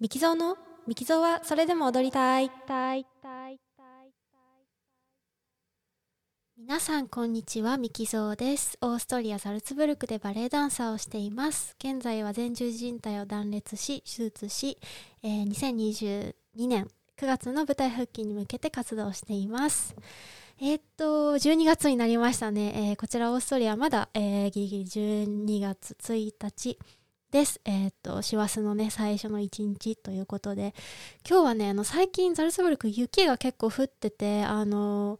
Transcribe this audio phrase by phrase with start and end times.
[0.00, 2.52] ミキゾーのミキゾーはそれでも踊りたい。
[6.56, 8.78] 皆さんこんにちは、ミキゾーです。
[8.80, 11.74] オーストリア・ザルツブルクでバレエダンサーをしています。
[11.80, 14.78] 現在は前十字靭帯を断裂し、手術し、
[15.24, 16.86] えー2022年
[17.16, 19.96] 9月の舞台復帰に向けて活動しています。
[20.60, 22.90] えーっと、12月になりましたね。
[22.90, 26.78] えーこちらオーストリアまだ、えーギリギリ12月1日
[27.30, 27.60] です。
[27.66, 30.74] えーと、師走のね、最初の1日ということで、
[31.28, 35.18] 今日はね、あの、最近ザルツブルク雪が結構降ってて、あの、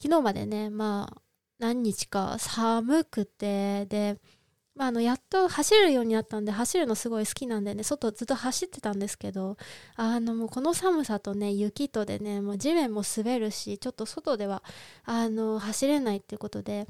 [0.00, 1.20] 昨日までね、まあ、
[1.58, 4.18] 何日か寒くて、で、
[4.76, 9.56] まあ、あの、やっと走るようになったんで、走るのすごい好きなんでね、外ずっと走ってたんですけど、
[9.96, 14.62] あの、もうこの寒さとね、雪とでね、もう地面も滑るし、ちょっと外では、
[15.04, 16.86] あの、走れないっていうことで、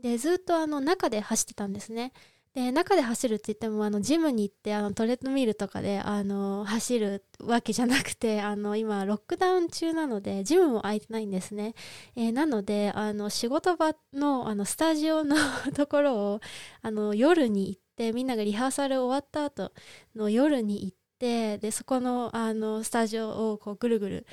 [0.00, 2.12] で、ずっとあの、中で走ってたんですね。
[2.54, 11.74] で中で走るって言ってもあのジムに行ってあのトレッドミルとかであの走るわけじゃなくて あの今ロックダウン中なのでジムも空いてないんですね、
[12.14, 15.36] えーなのであの仕事場のあのスタジオの
[15.74, 16.40] ところを
[16.82, 19.72] あの夜に行ってみんながリハーサル終わった後
[20.14, 24.26] の夜に行ってでそこのあのスタジオをこうぐるぐる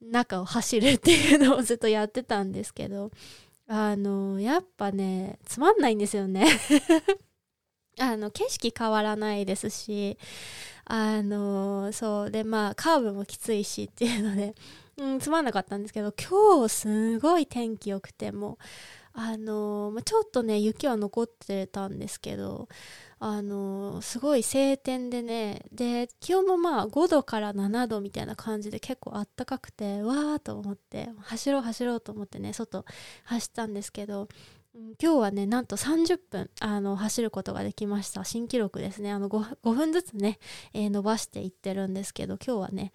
[0.00, 3.10] 中を走るっていうのをずっとやってたんですけど
[3.68, 6.46] あのやっぱねつまんないんですよね。
[7.98, 10.18] あの景色変わらないですし
[10.84, 14.54] あのそうでまあカーブもきついしっていうので、
[14.98, 18.58] うん、つまんなかったんですけど今日すごい天気良くても
[19.12, 22.68] あのちょっとね雪は残ってたんですけど
[23.18, 32.84] あのすごい晴天でねで気温もまあ5度から7度みたいな感じで結構あったかくてわーと思って走ろう走ろうと思ってね外
[33.24, 34.28] 走ったんですけど
[34.72, 38.24] 今日はねなんと30分あの走ることができました。
[38.24, 39.10] 新記録ですね。
[39.10, 40.38] あの 5, 5分ずつね、
[40.72, 42.92] えー伸ばしていってるんですけど今日はね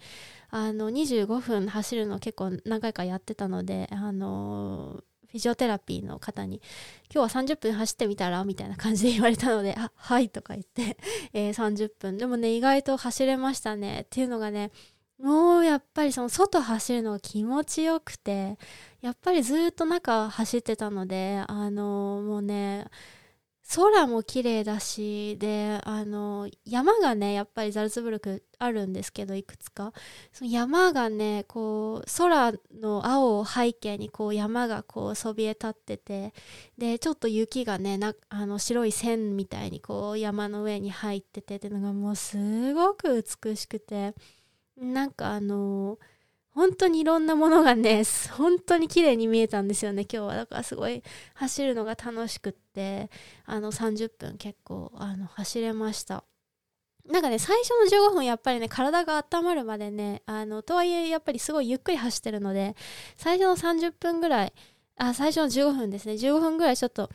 [0.48, 6.62] あの25分走るの結構何回かやってたのであのフィジオテラピーの方に
[7.14, 10.96] 「今日は30分走ってみたら?」みたいな感じで言われたので「あはい」とか言って、
[11.34, 12.16] えー30分。
[12.16, 14.02] でもね意外と走れましたね。
[14.04, 14.70] っていうのがね
[15.18, 18.58] もうやっぱりその外走るのが気持ちよくて
[19.00, 22.86] やっぱりずっと中走ってたのであのもうね
[23.74, 29.92] 空も綺麗だしであの山がねやっぱりザルツブルクあるんですけどいくつか。
[30.32, 36.32] その山がねこう空の青を背景にこう山がこうそびえ立ってて
[36.78, 44.14] でちょっと雪がねなあの白い線みたいにこう山の上に入っててっていうのがもうすごく美しくて。
[44.76, 45.98] なんかあの
[46.50, 50.36] 本当にいろんなものがね 本当に綺麗に見えたんですよね今日は。
[50.36, 51.02] だからすごい
[51.34, 53.10] 走るのが楽しくって
[53.44, 56.24] あの30分結構あの走れました。
[57.06, 62.74] なんかね最初の15分やっぱりね体が温まるまでねあのとはいえやっぱりすごいゆっくり走ってるので
[63.16, 64.52] 最初の30分ぐらい
[64.96, 66.14] あ最初の15分ですね。
[66.14, 67.10] 15分ぐらいちょっと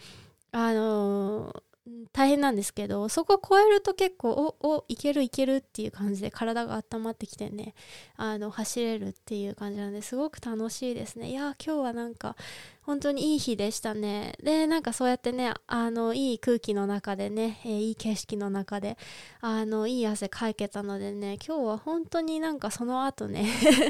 [0.51, 1.70] あのー
[2.13, 4.29] 大変なんですけどそこを超えると結構
[4.61, 7.73] おおいけるいけるっていう感じで体が温まってきてね
[8.17, 11.31] あの走れるっていう感じなんですごく楽しいですね。
[11.31, 12.35] いやー今日はなんか
[12.83, 14.35] 本当にいい日でしたね。
[14.43, 18.97] でなんかそうやってねあのいい空気の中でね、えーいい景色の中で
[19.39, 23.47] あのいい汗かいけたのでね今日は本当になんかその後ね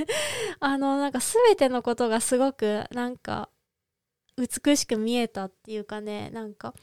[0.61, 3.49] あのなんか全てのことがすごくなんか
[4.37, 6.73] 美しく見えたっていうかねなんか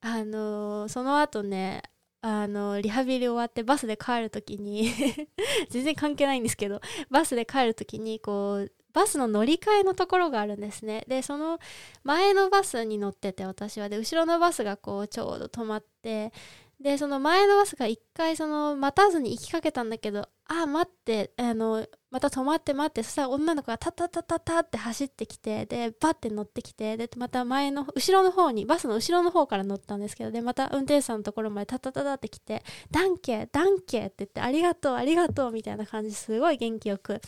[0.00, 1.82] あのその後ね
[2.22, 4.90] あのリハビリ終わってバスで帰る時に
[5.70, 6.80] 全然関係ないんですけど
[7.10, 11.04] バスで帰る時にこうバスの乗り換えのところがあるんですね。
[11.06, 11.58] でその
[12.02, 13.88] 前のバスに乗ってて私は。
[13.88, 16.32] で後ろのバスがこうちょうど止まって
[16.80, 37.20] でその前のバスが一回その待たずに行きかけたんだけどあ待ってあのまた止まって待ってそしたら女の子がタタタタタって走ってきてでバッて乗ってきてでまた前の後ろの方にバスの後ろの方から乗ったんですけどでまた運転手さんのところまでタタタタって来て「ダンケダンケ」って言って「ありがとうありがとう」みたいな感じすごい元気よく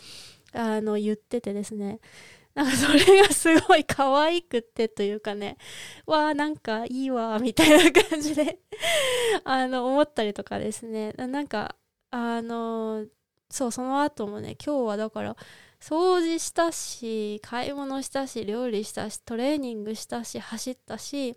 [0.55, 2.01] あの言っててですね。
[2.55, 5.57] なんかそれがすごい可愛くてというかね
[6.07, 8.59] わあなんかいいわみたいな感じで
[9.45, 11.13] あの思ったりとかですね。
[11.13, 11.77] なんか
[12.11, 13.07] あの
[13.51, 15.37] そうその後もね今日はだから
[15.81, 21.35] 掃除したし買い物したし料理したしトレーニングしたし走ったし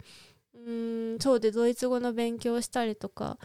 [0.53, 3.37] うんそうでドイツ語の勉強したりとか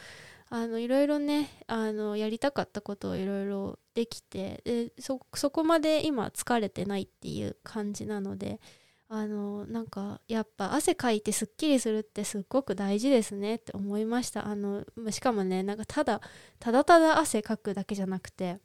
[0.52, 5.18] あのいろいろねあのやりたかったことをいろいろできてでそ
[5.50, 8.60] こまで今疲れてないっていう感じなので
[9.08, 14.46] あのなんかやっぱ汗かいてすっきりするってすっごく大事ですねって思いました。
[14.46, 16.20] あのしかもねなんかただ
[16.58, 18.58] ただただ汗かくだけじゃなくて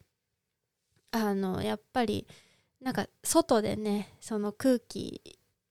[1.11, 2.27] あのやっぱり
[2.81, 5.21] なんか外でねその空気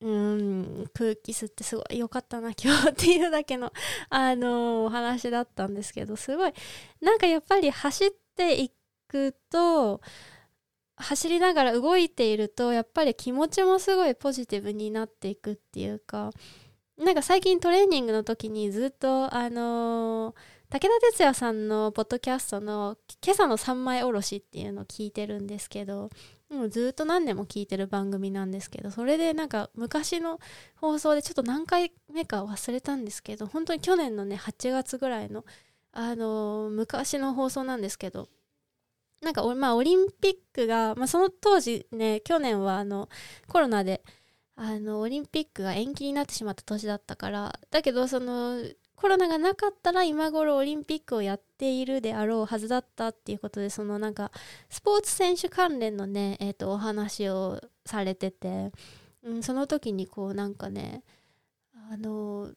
[0.05, 3.73] うん空気吸ってすごい良かったな今日っていうだけの
[4.11, 6.53] あのお話だったんですけどすごい
[7.01, 8.71] なんかやっぱり走ってい
[9.09, 10.03] くと
[10.97, 16.33] 走りながら動いているとやっぱり気持ちもすごいポジティブになっていくっていうか
[16.99, 20.35] なんか最近トレーニングの時にずっとあのー、
[20.69, 26.11] 武田鉄矢さんのポッドキャストの「今朝の三枚おろし」っていうのを聞いてるんですけど
[26.51, 30.39] もうずっと何年も聞いてる番組なんですけどそれでなんか昔の
[30.77, 35.45] 放送でちょっと何回目か忘れたんですけど本当に去年のね8月ぐらいの
[35.93, 38.29] あのー、昔の放送なんですけど
[39.25, 43.09] なんか、まあ、オリンピックが、まあ、その当時ね、去年はあの
[43.49, 44.03] コロナで
[44.55, 48.61] あのオリンピックが延期になってしまった年だったから、だけど、その
[48.97, 54.31] コロナがなかったら今頃オリンピックをやっているであろうはずだったっていうことで、そのなんか、
[54.69, 58.73] スポーツ選手関連のね、えー、とお話をされてて、
[59.23, 61.03] うん、その時にこうなんかね、
[61.91, 62.51] あの、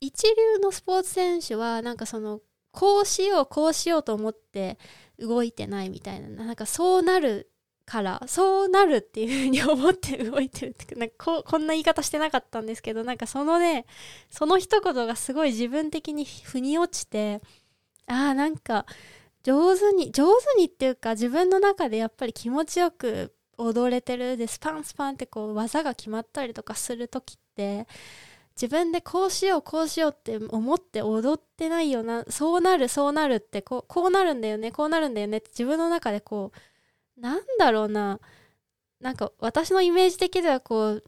[0.00, 2.40] 一流のスポーツ選手はなんかその
[2.72, 4.78] こうしようこうしようと思って
[5.18, 7.49] 動いてないみたいななんかそうなる
[7.90, 13.84] からそうなるっていうふうに思って動いてるってなんかここんな言い方してなかったんですけどなんかそのね
[14.30, 17.40] その一言がすごい自分的に腑に落ちて
[18.06, 18.86] ああなんか
[19.42, 24.36] 上手に上手にっていうか自分の中でやっぱり気持ちよく踊れてる。
[24.36, 27.88] でスパンスパンってこう技が決まったりとかする時って
[28.54, 36.58] 自分でこうしようこうしようって思って踊ってないよなそうなるそうなるってこうこうなるんだよねこうなるんだよねって自分の中でこう
[37.20, 38.18] なんだろうな。
[39.00, 41.04] なんか私のイメージ的ではこう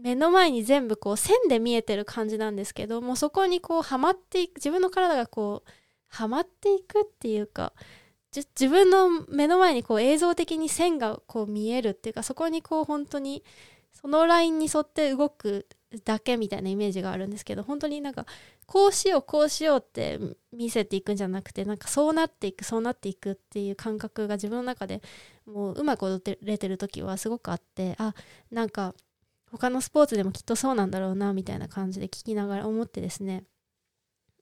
[0.00, 5.70] 目の前に全部こう線で見えてる感じなんですけどもうそこにこうはまっていく自分の体がこう
[6.08, 7.74] はまっていくっていうか
[8.34, 13.42] 自分の目の前にこう映像的に線がこう見えるっていうかそこにこう本当に
[13.92, 15.66] そのラインに沿って動く
[16.04, 18.24] だけみたいなイメージがあるんですけど本当になんか
[18.70, 20.20] こうしようこうしようって
[20.52, 25.02] 見せていくんじゃなくてなんかそうなっていくそうなっていくっていう感覚が自分の中で
[25.44, 28.14] もううまく踊れてる時はすごくあってあ
[28.52, 28.94] なんか
[29.50, 33.42] 他のスポーツでもきっとそうなんだろうなみたいな感じで聞きながら思ってですね。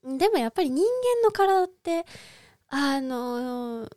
[0.05, 2.05] でもやっぱり人間の体って
[2.69, 3.89] あの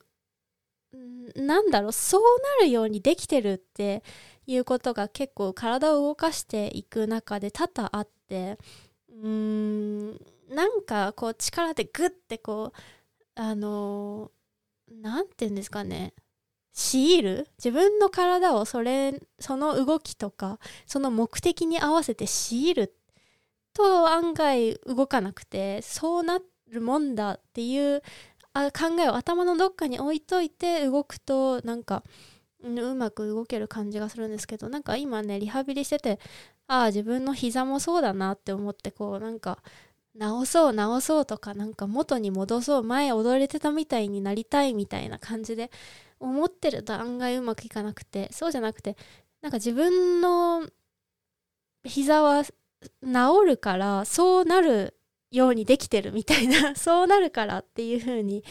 [1.36, 2.22] なんだろうそう
[2.62, 4.02] なるようにできてるって
[4.48, 8.58] いうことが結構体を動かしていく中で多々あって
[9.12, 10.12] うん
[10.50, 12.80] なんかこう力でグッてこう
[13.36, 14.32] あの
[14.90, 16.14] 何て言うんですかね。
[16.74, 22.96] 強いる自分の体をそれその動きとかその目的に合わせて強いる
[23.74, 28.02] と案外動かなくてそうなるもんだっていう
[28.54, 32.04] あ考えを頭のどっかに置いといて動くとなんか
[32.64, 36.20] うまく動ける感じがするんですけどなんか今ねリハビリしてて
[36.72, 39.58] ああ自分の膝もそうだなって思ってこうなんか
[40.16, 45.70] 直そう直そうとかなんか元に戻そう前踊れてたみたいになりたいみたいな感じで
[46.22, 48.96] 思ってると案外うまくいかなくてそうじゃなくて
[49.42, 50.66] なんか自分の
[51.84, 52.52] 膝は治
[53.46, 54.96] るからそうなる
[55.30, 58.46] ようにできてるみたいな そうなるからっていう風に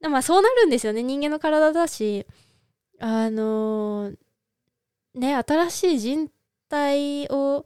[0.00, 1.04] まあそうなるんですよね。
[1.04, 2.26] 人間の体だし
[2.98, 4.16] あのー、
[5.14, 6.28] ね新しい人
[6.74, 7.64] 体を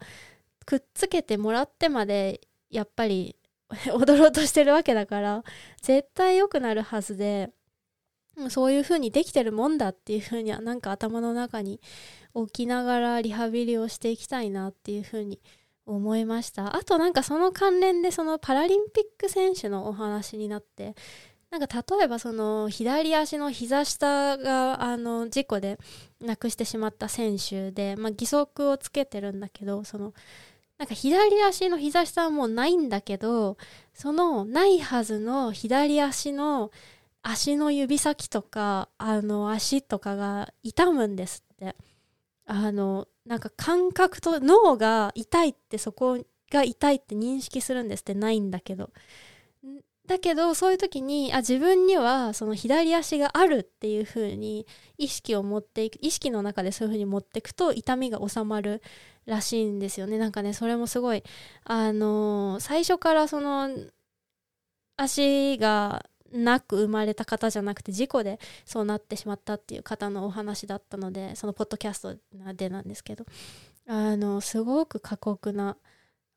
[0.66, 3.36] くっつけてもらってまでやっぱり
[3.92, 5.44] 踊ろうとしてるわけだから
[5.80, 7.50] 絶対良くなるはずで
[8.50, 11.80] そういう風にできてるもんだっていう風にはなんか頭の中に
[12.34, 15.40] 置きながらリハビリをしていきたいなっていう風に
[15.86, 16.76] 思いました。
[16.76, 20.94] あとなんかその関連でそのパラリンピック選手のお話になって
[21.50, 25.78] なんか例えばその左足の膝下があの事故で
[26.20, 30.12] 亡くしてしまった選手で、まあ、義足をつけてるんだけどその
[30.78, 33.56] なんか左足の膝下はもうないんだけど
[33.94, 36.70] そのないはずの左足の
[37.22, 41.76] 足の指先とかあの足とかが痛むんですって。
[42.50, 46.18] あのなんか感覚と脳が痛いってそこ
[46.50, 48.90] が痛いって認識するんですってないんだけど。
[50.08, 58.82] だけどそういう時にあ自分にはその左足があるっていう風に意識を持っていく意識の中でそういう風に持っていくと痛みが収まる
[59.26, 60.16] らしいんですよね。
[60.16, 61.22] なんかねそれもすごい
[61.64, 63.68] あのー、最初からその
[64.96, 72.16] 足がなく生まれた方じゃなくて事故でそうなってしまったっていう方のお話だったのでそのポッドキャスト
[72.54, 73.26] でなんですけど
[73.86, 75.76] あのすごく過酷な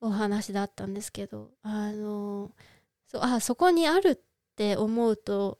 [0.01, 2.51] お話だったんですけどあの
[3.12, 4.20] そあそこにあるっ
[4.56, 5.60] て思うと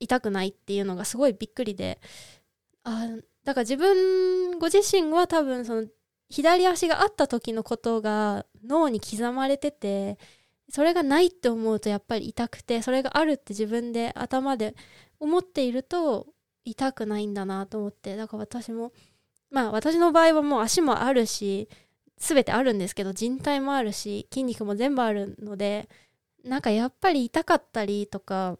[0.00, 2.00] 痛くないっていうのがすごいびっくりで。
[2.82, 3.06] あ
[3.44, 5.86] だから自分ご自身は多分その
[6.30, 10.18] 左足があった時のことが脳に刻まれてて
[10.70, 14.74] それがないって思うとやっぱり痛くてそれがあるって自分で頭で
[15.18, 16.26] 思っていると
[16.64, 18.16] 痛くないんだなと思って。
[18.16, 18.92] だから私も
[19.50, 21.68] まあ私の場合はもう足もあるし
[22.16, 25.88] 全てあるんですけど人体もあるし筋肉も全部あるので
[26.44, 28.58] なんかやっぱり痛かったりとか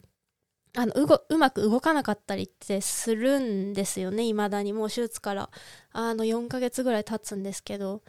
[0.77, 4.73] あのううまく動かなかったりってするんですよね未だに。
[4.73, 5.51] もう手術から。
[5.93, 8.03] あの4ヶ月ぐらい経つんですけど。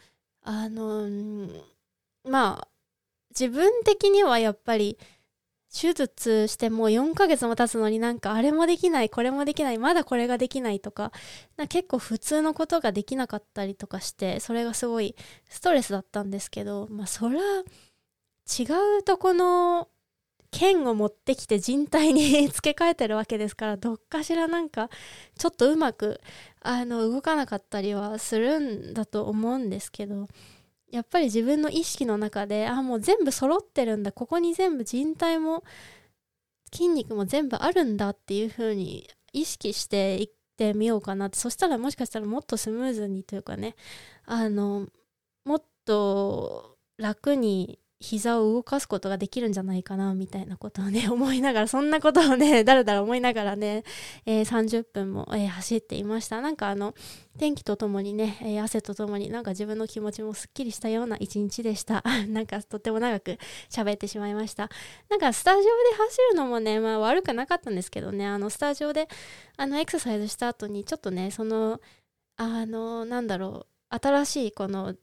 [0.43, 1.07] あの
[2.23, 2.67] まあ
[3.29, 4.97] 自分的にはやっぱり
[5.73, 11.13] 手術してもう4ヶ月も経つのになんかあれもできないこれもできないまだこれができないとか
[11.69, 15.15] 結構普通のことができなかったりとかしてそれがすごい
[15.49, 17.63] ストレスだったんですけどまあそれは
[18.59, 18.63] 違
[18.99, 19.87] うとこの
[20.51, 24.89] 剣を持ってきて人体に 付け替えてるわけですからどっかしらなんか
[25.37, 26.19] ちょっとうまく
[26.61, 30.27] あの動かなかったりはするんだと思うんですけど
[30.91, 34.11] やっぱり自分の意識の中であもう全部揃ってるんだ。
[34.11, 35.63] ここに全部人体も
[36.73, 41.37] 筋肉も全部あるんだっていう風に意識していってみようかなって。
[41.39, 43.75] そしたらもしかしたらもっとスムーズにというかね
[44.25, 44.87] あの
[45.45, 53.83] もっと楽に膝を動かすことができるんじゃないかなみたいなことをね 思いながらそんなことをね だらだら思いながらね、
[54.25, 56.41] えー、30分も、えー、走っていました。
[56.41, 56.95] なんかあの
[57.37, 62.03] 天気とともにね、えー、汗とともになんか自分の気持ちもすっきりしたような一日でした。
[62.27, 63.37] なんかとっても長く
[63.69, 64.69] 喋ってしまいました。
[65.09, 68.25] なんかスタジオで走るのもねまあ悪くなかったんですけどね。
[68.25, 69.07] あのスタジオで
[69.57, 71.79] あのエクササイズした後にちょっとねその
[72.37, 74.95] あのなんだろう新しいこの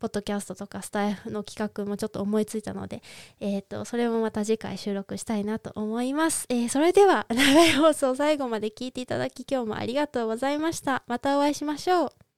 [0.00, 3.02] ポッドキャストとかスタイフの企画もちょっと思いついたので、
[3.38, 6.46] えーと、それもまた次回収録したいなと思います。
[6.48, 11.04] えー、それでは 長い放送最後まで聞いていただき今日もありがとうございました。
[11.06, 12.29] またお会いしましょう。